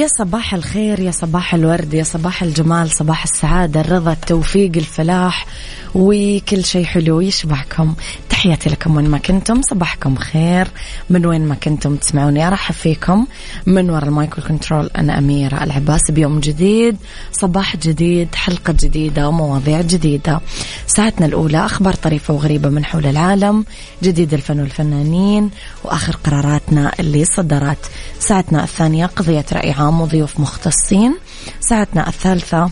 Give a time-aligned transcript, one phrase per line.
[0.00, 5.46] يا صباح الخير يا صباح الورد يا صباح الجمال صباح السعادة الرضا التوفيق الفلاح
[5.94, 7.94] وكل شيء حلو يشبعكم
[8.40, 10.68] تحياتي لكم وين ما كنتم صباحكم خير.
[11.10, 13.26] من وين ما كنتم تسمعوني أرحب فيكم.
[13.66, 16.10] من وراء ال mic و control أنا أميرة العباس.
[16.10, 16.96] بيوم جديد
[17.32, 20.40] صباح جديد حلقة جديدة ومواضيع جديدة.
[20.86, 23.64] ساعتنا الأولى أخبار طريفة وغريبة من حول العالم
[24.02, 25.50] جديد الفن والفنانين
[25.84, 27.90] وآخر قراراتنا اللي صدرت.
[28.18, 31.16] ساعتنا الثانية قضية رأي عام وضيوف مختصين.
[31.60, 32.70] ساعتنا الثالثة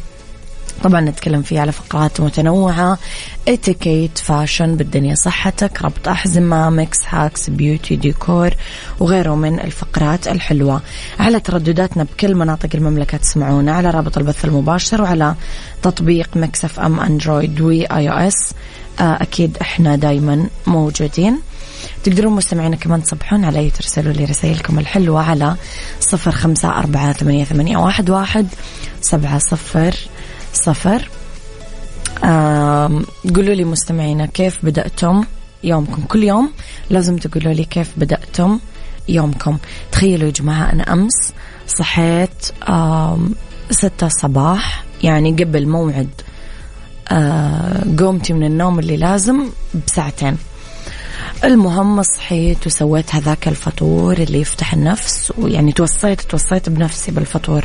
[0.83, 2.99] طبعا نتكلم فيه على فقرات متنوعة.
[3.49, 8.51] اتيكيت fashion بالدنيا صحتك ربط أحزمة Mix hacks beauty ديكور
[9.01, 10.83] وغيره من الفقرات الحلوة.
[11.21, 15.35] على تردداتنا بكل مناطق المملكة تسمعونا على رابط البث المباشر وعلى
[15.83, 18.55] تطبيق Mix FM Android و iOS
[19.01, 21.39] أكيد إحنا دايما موجودين.
[22.05, 25.57] تقدرون مستمعينا كمان تصبحون علي ترسلوا لي رسائلكم الحلوة على
[26.01, 28.47] صفر خمسة أربعة ثمانية, واحد
[29.01, 29.95] سبعة صفر
[30.53, 31.09] صفر.
[33.35, 35.25] قولوا لي مستمعينا كيف بدأتم
[35.65, 36.53] يومكم؟ كل يوم
[36.91, 38.59] لازم تقولوا لي كيف بدأتم
[39.09, 39.59] يومكم.
[39.93, 41.33] تخيلوا يا جماعة أنا أمس
[41.67, 42.45] صحيت
[43.71, 46.11] ستة الصباح يعني قبل موعد
[47.99, 49.49] قومتي من النوم اللي لازم
[49.87, 50.37] بساعتين.
[51.45, 57.65] المهم صحيت وسويت هذاك الفطور اللي يفتح النفس ويعني توصيت توصيت بنفسي بالفطور.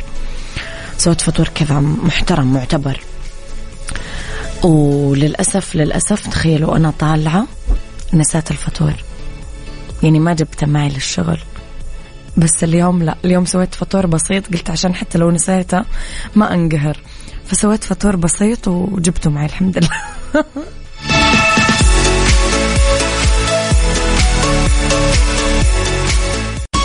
[0.98, 3.00] سويت فطور كذا محترم معتبر.
[4.62, 7.46] وللأسف للأسف تخيلوا أنا طالعة
[8.14, 8.94] نسيت الفطور.
[10.02, 11.38] يعني ما جبته معي للشغل.
[12.36, 15.84] بس اليوم لا اليوم سويت فطور بسيط قلت عشان حتى لو نسيته
[16.34, 16.96] ما أنقهر.
[17.46, 19.90] فسويت فطور بسيط وجبته معي الحمد لله.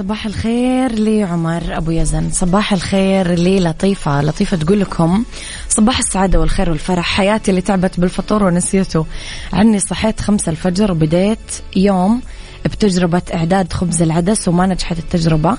[0.00, 2.30] صباح الخير لعمر أبو يزن.
[2.30, 4.56] صباح الخير للطيفه لطيفة.
[4.56, 5.24] تقول لكم
[5.68, 7.04] صباح السعادة والخير والفرح.
[7.04, 9.06] حياتي اللي تعبت بالفطور ونسيته.
[9.52, 11.38] عني صحيت خمسة الفجر وبديت
[11.76, 12.20] يوم
[12.64, 15.56] بتجربة إعداد خبز العدس وما نجحت التجربة.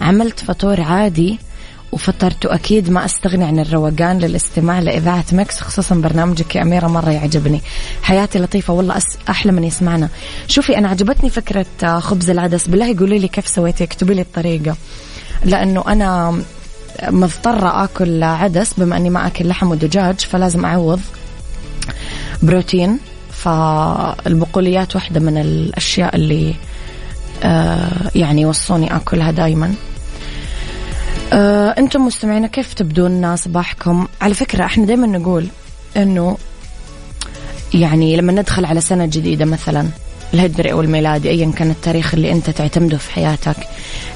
[0.00, 1.38] عملت فطور عادي.
[1.94, 7.60] وفطرت وأكيد ما أستغني عن الروقان للاستماع لإذاعة مكس خصوصا برنامجك يا أميرة مرة يعجبني.
[8.02, 10.08] حياتي لطيفة والله أس أحلى من يسمعنا.
[10.48, 12.68] شوفي أنا عجبتني فكرة آه، خبز العدس.
[12.68, 14.76] بالله قولي لي كيف سويتي اكتبي لي الطريقة.
[15.44, 16.38] لأنه أنا
[17.08, 21.00] مضطرة آكل عدس بما أني ما أكل لحم ودجاج فلازم أعوض
[22.42, 22.98] بروتين.
[23.32, 26.54] فالبقوليات واحدة من الأشياء اللي
[27.42, 29.74] آه، يعني يوصوني أكلها دايما.
[31.32, 35.46] آه، أنتم مستمعين كيف تبدون صباحكم؟ على فكرة إحنا دايما نقول
[35.96, 36.38] أنه
[37.74, 39.88] يعني لما ندخل على سنة جديدة مثلا
[40.34, 43.56] الهجري أو الميلادي أيا كان التاريخ اللي أنت تعتمده في حياتك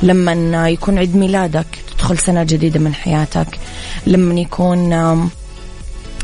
[0.03, 3.59] لما يكون عيد ميلادك تدخل سنة جديدة من حياتك
[4.07, 4.93] لما يكون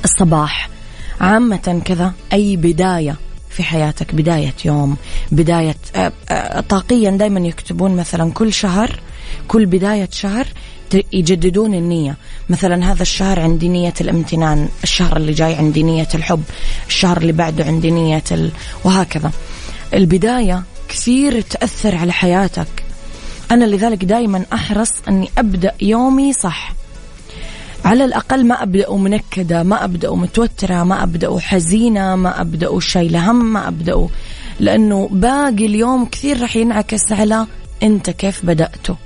[0.05, 0.69] الصباح
[1.21, 3.17] عامة كذا أي بداية
[3.51, 4.97] في حياتك بداية يوم
[5.33, 9.01] بداية آه، آه، طاقيا دائما يكتبون مثلا كل شهر
[9.49, 10.47] كل بداية شهر
[11.13, 12.17] يجددون النية.
[12.49, 16.43] مثلا هذا الشهر عندي نية الامتنان الشهر اللي جاي عندي نية الحب
[16.89, 18.51] الشهر اللي بعده عندي نية ال...
[18.85, 19.31] وهكذا.
[19.95, 22.85] البداية كثير تأثر على حياتك.
[23.51, 26.75] أنا لذلك دائما أحرص أني أبدأ يومي صح.
[27.85, 33.53] على الأقل ما أبدأ منكدة ما أبدأ متوترة ما أبدأ حزينة ما أبدأ شايلة هم
[33.53, 34.09] ما أبدأ.
[34.61, 37.47] لأنه باقي اليوم كثير رح ينعكس على
[37.83, 38.97] أنت كيف بدأته.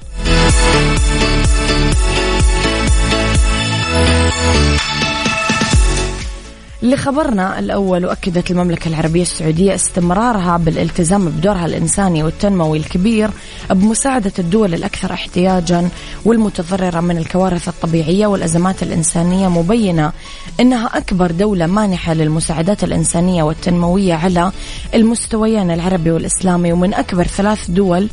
[6.83, 13.31] لخبرنا الأول وأكدت المملكة العربية السعودية استمرارها بالالتزام بدورها الإنساني والتنموي الكبير
[13.71, 15.89] بمساعدة الدول الأكثر احتياجا
[16.25, 20.13] والمتضررة من الكوارث الطبيعية والأزمات الإنسانية مبينة
[20.61, 24.53] أنها أكبر دولة مانحة للمساعدات الإنسانية والتنموية على
[24.95, 28.09] المستويين العربي والإسلامي ومن أكبر ثلاث دول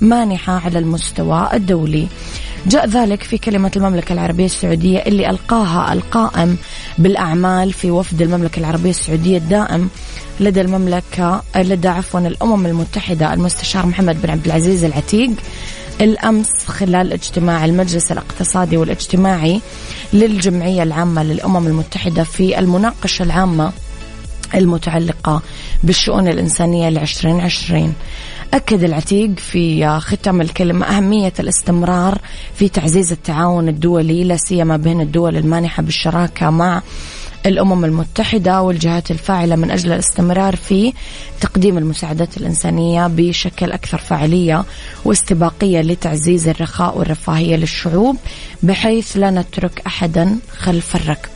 [0.00, 2.08] مانحة على المستوى الدولي.
[2.66, 6.56] جاء ذلك في كلمة المملكة العربية السعودية اللي ألقاها القائم
[6.98, 9.88] بالأعمال في وفد المملكة العربية السعودية الدائم
[10.40, 15.30] لدى المملكة لدى عفوا الأمم المتحدة المستشار محمد بن عبد العزيز العتيق
[16.00, 19.60] الأمس خلال اجتماع المجلس الاقتصادي والاجتماعي
[20.12, 23.72] للجمعية العامة للأمم المتحدة في المناقشة العامة
[24.54, 25.42] المتعلقة
[25.82, 27.94] بالشؤون الإنسانية لعشرين عشرين.
[28.54, 32.18] أكد العتيق في ختام الكلمة أهمية الاستمرار
[32.54, 36.82] في تعزيز التعاون الدولي لا سيما بين الدول المانحة بالشراكة مع
[37.46, 40.92] الأمم المتحدة والجهات الفاعلة من أجل الاستمرار في
[41.40, 44.64] تقديم المساعدات الإنسانية بشكل أكثر فاعلية
[45.04, 48.16] واستباقية لتعزيز الرخاء والرفاهية للشعوب
[48.62, 51.35] بحيث لا نترك أحدا خلف الركب.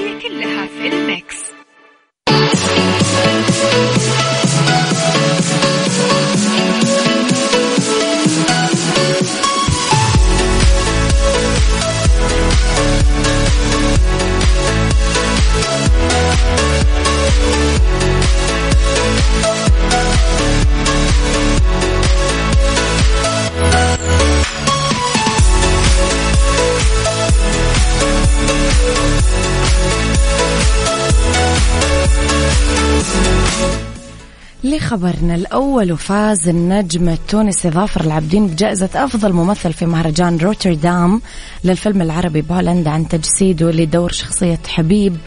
[34.79, 41.21] خبرنا الأول وفاز النجم التونسي ظافر العابدين بجائزة أفضل ممثل في مهرجان روتردام
[41.63, 45.17] للفيلم العربي بولندا عن تجسيده لدور شخصية حبيب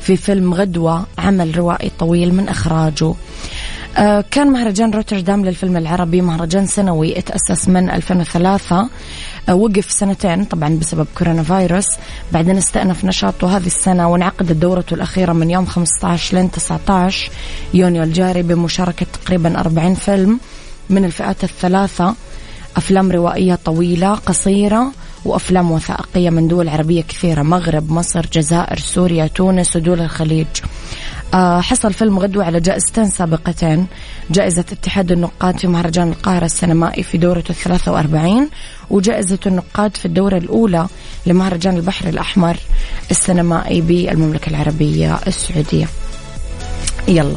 [0.00, 3.14] في فيلم غدوة عمل روائي طويل من إخراجه.
[4.30, 8.88] كان مهرجان روتردام للفيلم العربي مهرجان سنوي اتأسس من 2003
[9.48, 11.86] آه، وقف سنتين طبعا بسبب كورونا فيروس.
[12.32, 17.30] بعدين استأنف نشاطه هذه السنة وانعقدت دورته الأخيرة من يوم 15 لين 19
[17.74, 20.40] يونيو الجاري بمشاركة تقريبا 40 فيلم
[20.90, 22.14] من الفئات الثلاثة.
[22.76, 24.92] أفلام روائية طويلة قصيرة
[25.24, 30.46] وأفلام وثائقية من دول عربية كثيرة مغرب مصر جزائر سوريا تونس ودول الخليج.
[30.46, 30.68] آه،
[31.60, 33.86] حصل فيلم غدوة على جائزتين سابقتين.
[34.30, 38.48] جائزة اتحاد النقاد في مهرجان القاهرة السينمائي في دورته الثلاثة وأربعين
[38.90, 40.86] وجائزة النقاد في الدورة الأولى
[41.26, 42.56] لمهرجان البحر الأحمر
[43.10, 45.88] السينمائي بالمملكة العربية السعودية.
[47.08, 47.36] يلا.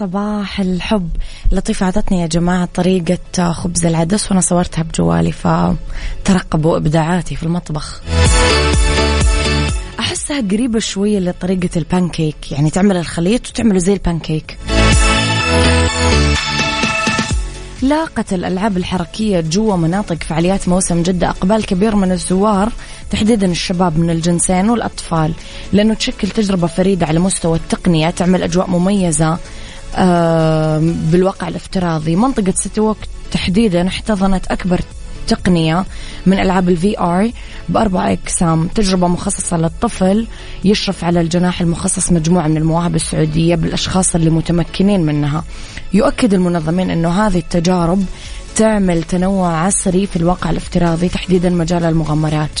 [0.00, 1.10] صباح الحب.
[1.52, 8.02] لطيفة أعطتني يا جماعة طريقة خبز العدس وأنا صورتها بجوالي فترقبوا إبداعاتي في المطبخ.
[9.98, 14.58] أحسها قريبة شوية لطريقة البانكيك يعني تعمل الخليط وتعمله زي البانكيك.
[17.82, 22.72] لاقت الألعاب الحركية جوا مناطق فعاليات موسم جدة أقبال كبير من الزوار
[23.10, 25.32] تحديدا الشباب من الجنسين والأطفال.
[25.72, 29.38] لأنه تشكل تجربة فريدة على مستوى التقنية تعمل أجواء مميزة.
[31.10, 32.16] بالواقع الافتراضي.
[32.16, 32.98] منطقة City Walk
[33.32, 34.80] تحديدا احتضنت أكبر
[35.26, 35.84] تقنية
[36.26, 37.30] من ألعاب ال VR
[37.68, 38.66] بأربع أقسام.
[38.66, 40.26] تجربة مخصصة للطفل
[40.64, 45.44] يشرف على الجناح المخصص مجموعة من المواهب السعودية بالأشخاص اللي متمكنين منها.
[45.92, 48.04] يؤكد المنظمين أنه هذه التجارب
[48.56, 52.60] تعمل تنوع عصري في الواقع الافتراضي تحديدا مجال المغامرات.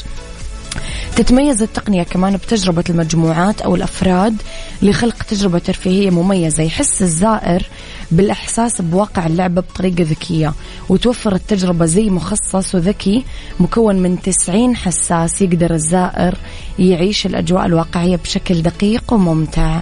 [1.16, 4.42] تتميز التقنية كمان بتجربة المجموعات أو الأفراد
[4.82, 7.66] لخلق تجربة ترفيهية مميزة يحس الزائر
[8.10, 10.52] بالإحساس بواقع اللعبة بطريقة ذكية
[10.88, 13.24] وتوفر التجربة زي مخصص وذكي
[13.60, 16.34] مكون من 90 حساس يقدر الزائر
[16.78, 19.80] يعيش الأجواء الواقعية بشكل دقيق وممتع.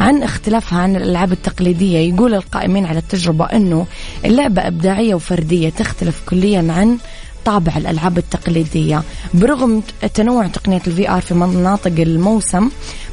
[0.00, 3.86] عن اختلافها عن الألعاب التقليدية يقول القائمين على التجربة أنه
[4.24, 6.98] اللعبة إبداعية وفردية تختلف كليا عن
[7.48, 9.02] طابع الألعاب التقليدية.
[9.34, 9.82] برغم
[10.14, 12.68] تنوع تقنية ال VR في مناطق الموسم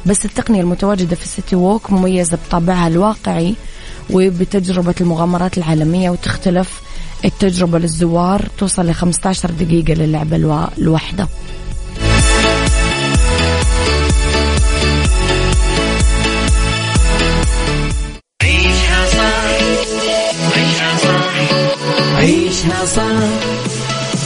[0.06, 3.54] بس التقنية المتواجدة في ال City Walk مميزة بطابعها الواقعي
[4.10, 6.80] وبتجربة المغامرات العالمية وتختلف
[7.24, 10.36] التجربة للزوار توصل ل 15 دقيقة للعبة
[10.78, 11.28] الواحدة
[20.56, 21.26] عيشها صح.
[22.16, 23.55] عيشها صح.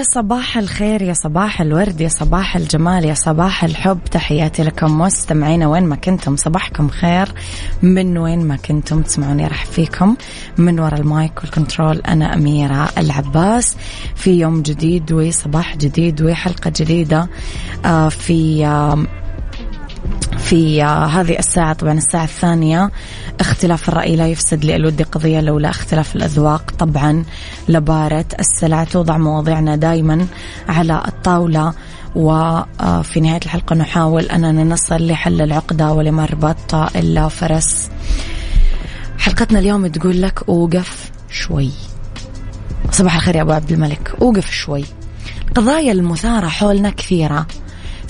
[0.00, 3.98] يا صباح الخير يا صباح الورد يا صباح الجمال يا صباح الحب.
[4.10, 6.36] تحياتي لكم مستمعينا وين ما كنتم.
[6.36, 7.32] صباحكم خير.
[7.82, 10.16] من وين ما كنتم تسمعوني راح فيكم.
[10.58, 13.76] من وراء ال mic وال control أنا أميرة العباس.
[14.14, 17.28] في يوم جديد وصباح جديد وحلقة جديدة.
[17.84, 18.64] آه، في
[20.38, 22.90] في هذه الساعة طبعا الساعة الثانية
[23.40, 26.70] اختلاف الرأي لا يفسد للود قضية لولا اختلاف الأذواق.
[26.78, 27.24] طبعا
[27.68, 30.26] لبارة السلع توضع مواضيعنا دائما
[30.68, 31.72] على الطاولة
[32.14, 37.90] وفي نهاية الحلقة نحاول أننا نصل لحل العقدة ولما ربط إلا فرس.
[39.18, 41.70] حلقتنا اليوم تقول لك أوقف شوي.
[42.90, 44.84] صباح الخير يا أبو عبد الملك أوقف شوي.
[45.48, 47.46] القضايا المثارة حولنا كثيرة.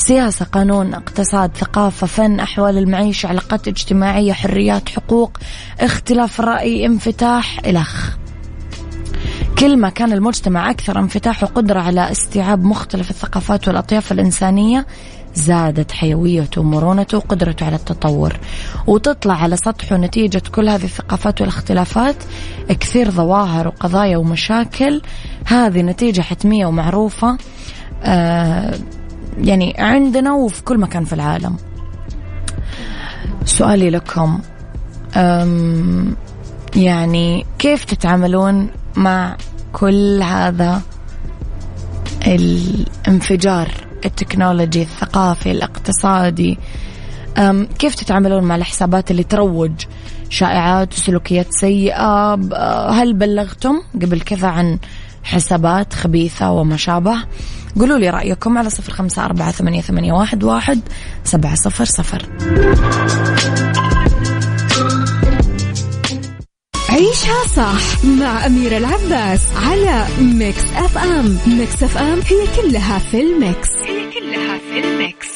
[0.00, 5.38] سياسة قانون اقتصاد ثقافة فن أحوال المعيشة علاقات اجتماعية حريات حقوق
[5.80, 8.16] اختلاف الرأي انفتاح إلخ
[9.58, 14.86] كل ما كان المجتمع أكثر انفتاح وقدرة على استيعاب مختلف الثقافات والأطياف الإنسانية
[15.34, 18.36] زادت حيويته ومرونته وقدرته على التطور.
[18.86, 22.16] وتطلع على سطحه نتيجة كل هذه الثقافات والاختلافات
[22.68, 25.02] كثير ظواهر وقضايا ومشاكل.
[25.46, 27.38] هذه نتيجة حتمية ومعروفة
[28.04, 28.74] آه
[29.38, 31.56] يعني عندنا وفي كل مكان في العالم.
[33.44, 34.40] سؤالي لكم
[36.76, 39.36] يعني كيف تتعاملون مع
[39.72, 40.82] كل هذا
[42.26, 43.68] الانفجار
[44.04, 46.58] التكنولوجي الثقافي الاقتصادي؟
[47.78, 49.72] كيف تتعاملون مع الحسابات اللي تروج
[50.28, 52.34] شائعات وسلوكيات سيئة؟
[52.90, 54.78] هل بلغتم قبل كذا عن
[55.22, 57.16] حسابات خبيثة وما شابه؟
[57.78, 60.80] قولوا لي رأيكم على صفر خمسة أربعة ثمانية, ثمانية واحد, واحد
[61.24, 62.26] سبعة صفر صفر.
[66.90, 73.68] عيشها صح مع أميرة العباس على Mix FM Mix FM هي كلها في ال mix.
[73.76, 75.28] هي كلها في ال mix.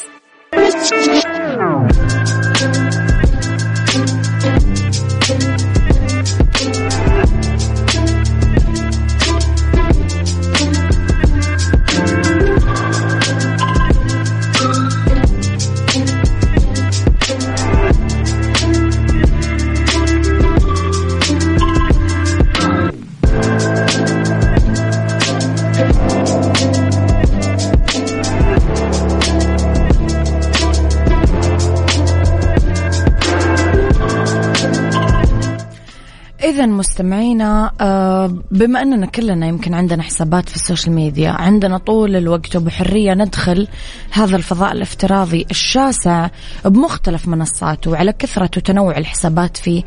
[38.55, 43.69] بما أننا كلنا يمكن عندنا حسابات في ال social media عندنا طول الوقت وبحرية ندخل
[44.11, 46.29] هذا الفضاء الافتراضي الشاسع
[46.65, 49.83] بمختلف منصاته وعلى كثرة وتنوع الحسابات فيه.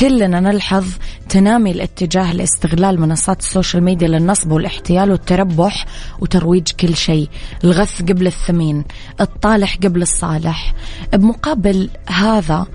[0.00, 0.86] كلنا نلحظ
[1.28, 5.86] تنامي الاتجاه لاستغلال منصات ال social media للنصب والاحتيال والتربح
[6.20, 7.28] وترويج كل شيء.
[7.64, 8.84] الغث قبل الثمين
[9.20, 10.74] الطالح قبل الصالح.
[11.12, 12.66] بمقابل هذا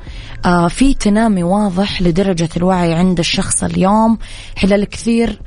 [0.46, 4.18] آه في تنامي واضح لدرجة الوعي عند الشخص اليوم.
[4.56, 5.42] حلال كثير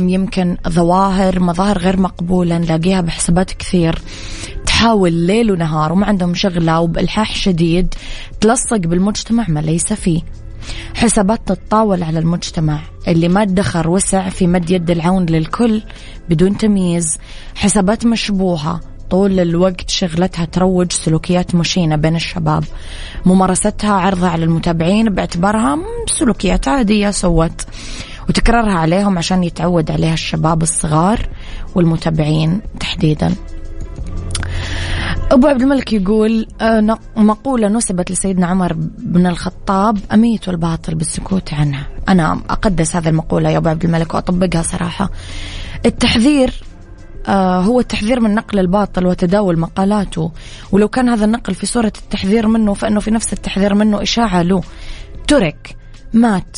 [0.00, 3.98] يمكن ظواهر مظاهر غير مقبولة نلاقيها بحسابات كثير.
[4.66, 7.94] تحاول ليل ونهار وما عندهم شغلة وبإلحاح شديد
[8.40, 10.22] تلصق بالمجتمع ما ليس فيه.
[10.94, 12.80] حسابات تتطاول على المجتمع.
[13.08, 15.82] اللي ما ادخر وسع في مد يد العون للكل
[16.28, 17.18] بدون تمييز.
[17.54, 18.80] حسابات مشبوهة.
[19.10, 22.64] طول الوقت شغلتها تروج سلوكيات مشينة بين الشباب.
[23.26, 27.66] ممارستها عرضها على المتابعين باعتبارها سلوكيات عادية سوت.
[28.28, 31.28] وتكرارها عليهم عشان يتعود عليها الشباب الصغار
[31.74, 33.34] والمتابعين تحديدا.
[35.32, 41.86] أبو عبد الملك يقول آه، مقولة نسبت لسيدنا عمر بن الخطاب أميت الباطل بالسكوت عنها
[42.08, 45.10] أنا أقدس هذه المقولة يا أبو عبد الملك وأطبقها صراحة.
[45.86, 46.62] التحذير
[47.26, 50.32] آه، هو التحذير من نقل الباطل وتداول مقالاته.
[50.72, 54.62] ولو كان هذا النقل في صورة التحذير منه فإنه في نفس التحذير منه إشاعة له.
[55.28, 55.76] ترك
[56.12, 56.56] مات.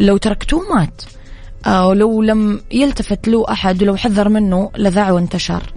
[0.00, 1.02] لو تركتوه مات.
[1.88, 5.72] ولو لم يلتفت له أحد ولو حذر منه لذاع وانتشر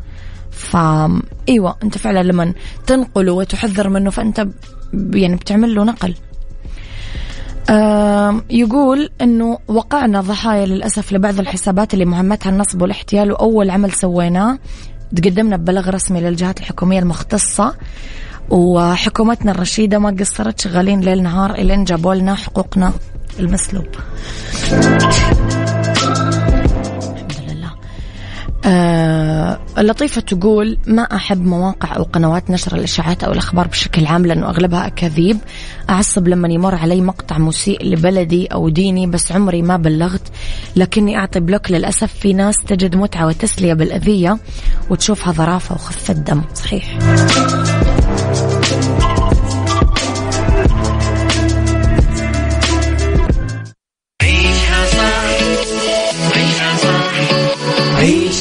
[0.52, 2.54] فا إيوه أنت فعلا لما
[2.88, 4.48] تنقله وتحذر منه فأنت
[5.14, 6.16] يعني بتعمل له نقل.
[8.50, 14.60] يقول إنه وقعنا ضحايا للأسف لبعض الحسابات اللي مهمتها النصب والاحتيال وأول عمل سويناه
[15.16, 17.76] تقدمنا ببلاغ رسمي للجهات الحكومية المختصة.
[18.50, 22.94] وحكومتنا الرشيدة ما قصرت شغالين ليل نهار إلين جابوا لنا حقوقنا
[23.40, 23.88] المسلوب.
[28.66, 34.50] آه لطيفة تقول ما أحب مواقع أو قنوات نشر الإشاعات أو الأخبار بشكل عام لأنه
[34.50, 35.38] أغلبها أكاذيب.
[35.90, 40.32] أعصب لما يمر علي مقطع مسيء لبلدي أو ديني بس عمري ما بلغت.
[40.76, 44.38] لكني أعطي بلوك للأسف في ناس تجد متعة وتسلية بالأذية
[44.90, 46.98] وتشوفها ظرافة وخفة دم صحيح.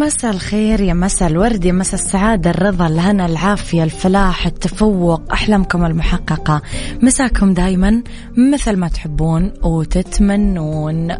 [0.00, 6.62] مساء الخير يا مساء الورد يا مساء السعادة الرضا الهنا العافية الفلاح التفوق أحلامكم المحققة.
[7.02, 8.02] مساكم دايما
[8.36, 11.16] مثل ما تحبون وتتمنون.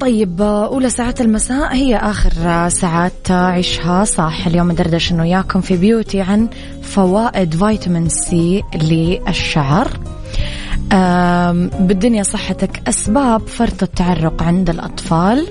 [0.00, 4.04] طيب أولى ساعات المساء هي آخر ساعات عيشها.
[4.04, 6.48] صح اليوم دردشنا وياكم في beauty عن
[6.82, 9.88] فوائد فيتامين C للشعر.
[11.80, 15.46] بالدنيا صحتك أسباب فرط التعرق عند الأطفال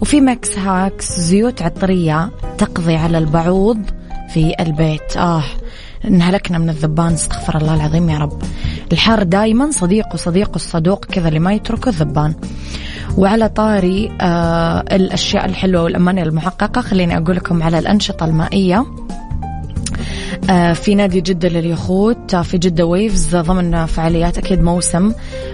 [0.00, 3.78] وفي Mix hacks زيوت عطرية تقضي على البعوض
[4.32, 5.16] في البيت.
[5.16, 5.42] آه
[6.04, 8.42] انهلكنا من الذبان استغفر الله العظيم يا رب.
[8.92, 12.34] الحار دايما صديق وصديق الصدوق كذا اللي ما يتركه الذبان.
[13.16, 18.86] وعلى طاري آه الأشياء الحلوة والأمانية المحققة خليني أقول لكم على الأنشطة المائية.
[20.74, 25.12] في نادي جدة لليخوت آه، في جدة Waves ضمن فعاليات أكيد موسم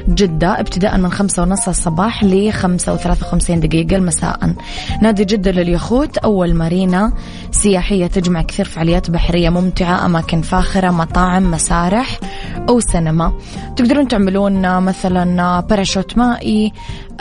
[0.08, 4.54] جدة ابتداء من خمسة ونص الصباح لخمسة وثلاثة وخمسين دقيقة مساء.
[5.02, 7.12] نادي جدة لليخوت أول مارينا
[7.50, 12.20] سياحية تجمع كثير فعاليات بحرية ممتعة أماكن فاخرة مطاعم مسارح
[12.68, 13.32] أو سينما.
[13.76, 16.72] تقدرون تعملون مثلا باراشوت مائي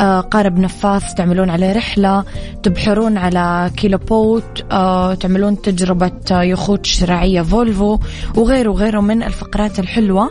[0.01, 2.23] قارب نفاث تعملون عليه رحلة
[2.63, 4.65] تبحرون على keelboat
[5.21, 7.99] تعملون تجربة يخوت شراعية Volvo
[8.35, 10.29] وغيره وغيره من الفقرات الحلوة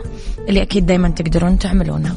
[0.49, 2.15] اللي أكيد دايما تقدرون تعملونها.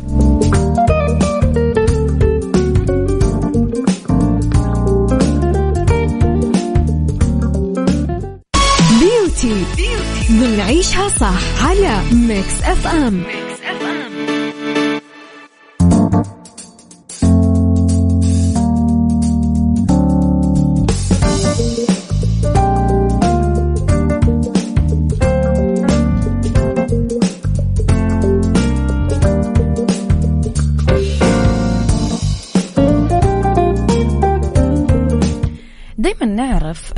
[9.00, 9.64] beauty
[10.30, 13.41] بنعيشها صح على Mix FM Mix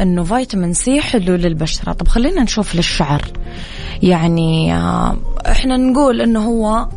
[0.04, 1.92] إنه فيتامين C حلو للبشرة.
[1.92, 3.22] طب خلينا نشوف للشعر.
[4.02, 6.88] يعني آه، إحنا نقول إنه هو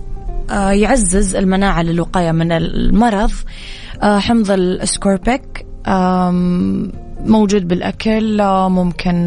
[0.50, 3.32] آه، يعزز المناعة للوقاية من المرض.
[4.04, 5.66] آه، حمض الأسكوربيك
[7.28, 9.26] موجود بالأكل ممكن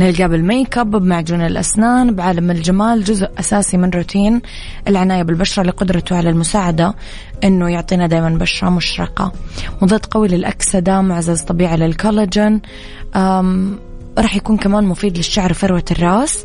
[0.00, 4.42] نلقاه بالميك أب بمعجون الأسنان بعالم الجمال جزء أساسي من روتين
[4.88, 6.94] العناية بالبشرة لقدرته على المساعدة
[7.44, 9.32] أنه يعطينا دائما بشرة مشرقة.
[9.82, 12.60] مضاد قوي للأكسدة معزز طبيعي للكولاجين.
[14.18, 16.44] راح يكون كمان مفيد للشعر وفروة الراس.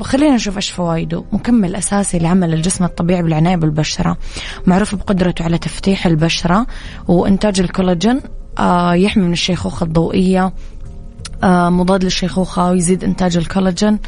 [0.00, 1.24] خلينا نشوف إيش فوائده.
[1.32, 4.16] مكمل أساسي لعمل الجسم الطبيعي بالعناية بالبشرة.
[4.66, 6.66] معروف بقدرته على تفتيح البشرة
[7.08, 8.20] وإنتاج الكولاجين.
[8.94, 10.52] يحمي من الشيخوخة الضوئية.
[11.42, 13.98] آه، مضاد للشيخوخة ويزيد إنتاج الكولاجين.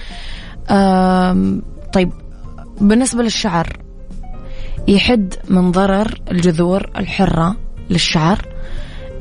[1.92, 2.12] طيب
[2.80, 3.76] بالنسبة للشعر
[4.88, 7.56] يحد من ضرر الجذور الحرة
[7.90, 8.48] للشعر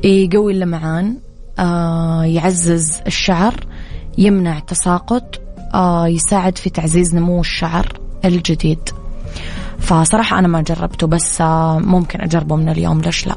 [0.04, 1.16] يقوي اللمعان
[1.58, 3.54] آه، يعزز الشعر
[4.18, 5.40] يمنع تساقط
[6.06, 8.88] يساعد في تعزيز نمو الشعر الجديد.
[9.78, 11.40] فصراحة أنا ما جربته بس
[11.80, 13.36] ممكن أجربه من اليوم ليش لأ؟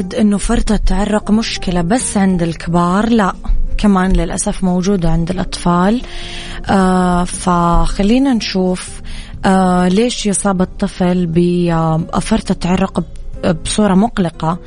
[0.00, 3.32] أعتقد أنه فرط التعرق مشكلة بس عند الكبار لا.
[3.78, 6.02] كمان للأسف موجودة عند الأطفال.
[6.70, 9.00] آه فخلينا نشوف
[9.44, 13.04] آه ليش يصاب الطفل بفرط التعرق
[13.64, 14.58] بصورة مقلقة.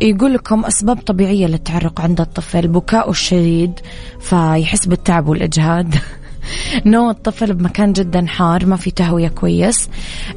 [0.00, 3.80] يقول لكم أسباب طبيعية للتعرق عند الطفل بكاؤه الشديد
[4.20, 5.94] فيحس بالتعب والإجهاد.
[6.86, 9.88] نوم الطفل بمكان جدا حار ما في تهوية كويس.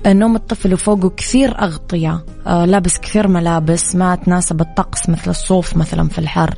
[0.07, 2.25] نوم الطفل وفوقه كثير أغطية.
[2.47, 6.55] آه، لابس كثير ملابس ما تناسب الطقس مثل الصوف مثلا في الحر.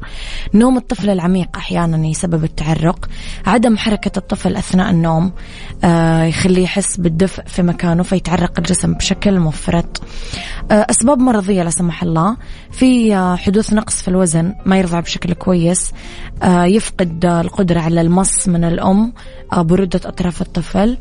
[0.53, 3.09] نوم الطفل العميق أحيانا يسبب التعرق.
[3.45, 5.31] عدم حركة الطفل أثناء النوم
[5.83, 10.01] آه، يخليه يحس بالدفء في مكانه فيتعرق الجسم بشكل مفرط.
[10.71, 12.37] آه، أسباب مرضية لا سمح الله.
[12.71, 15.91] في حدوث نقص في الوزن ما يرضع بشكل كويس.
[16.45, 19.13] يفقد القدرة على المص من الأم
[19.53, 20.97] برودة أطراف الطفل.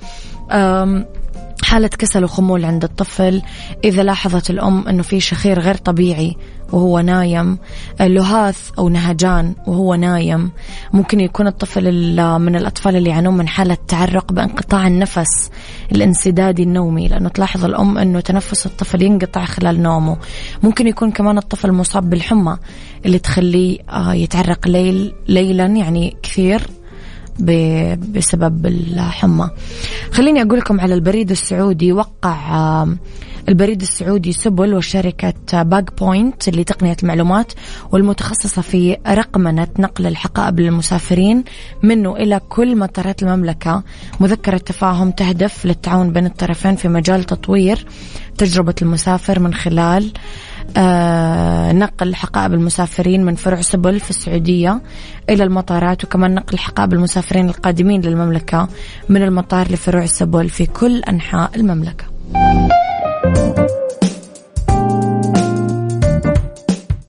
[1.65, 3.43] حالة كسل وخمول عند الطفل.
[3.85, 6.37] إذا لاحظت الأم أنه في شخير غير طبيعي
[6.73, 7.59] وهو نايم.
[8.01, 10.51] لهاث أو نهجان وهو نايم.
[10.93, 11.85] ممكن يكون الطفل
[12.39, 15.51] من الأطفال اللي يعانون من حالة تعرق بانقطاع النفس
[15.93, 20.17] الانسدادي النومي لأنه تلاحظ الأم أنه تنفس الطفل ينقطع خلال نومه.
[20.63, 22.57] ممكن يكون كمان الطفل مصاب بالحمى
[23.07, 26.82] اللي تخليه آه، يتعرق ليل ليلا يعني كثير.
[27.39, 29.51] بسبب الحمى.
[30.13, 31.93] خليني أقول لكم على البريد السعودي.
[31.93, 32.87] وقع
[33.49, 37.53] البريد السعودي سبل وشركة Bag Point لتقنية المعلومات
[37.93, 41.45] والمتخصصة في رقمنة نقل الحقائب للمسافرين
[41.83, 43.83] منه إلى كل مطارات المملكة.
[44.21, 47.87] مذكرة تفاهم تهدف للتعاون بين الطرفين في مجال تطوير
[48.39, 50.52] تجربة المسافر من خلال آه
[51.73, 54.81] نقل حقائب المسافرين من فروع سبل في السعودية
[55.31, 58.69] إلى المطارات وكمان نقل حقائب المسافرين القادمين للمملكة
[59.09, 62.05] من المطار لفروع سبل في كل أنحاء المملكة.